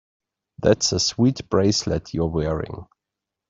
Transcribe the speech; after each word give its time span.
That's 0.57 0.93
a 0.93 0.99
swell 0.99 1.33
bracelet 1.47 2.11
you're 2.15 2.25
wearing. 2.25 2.87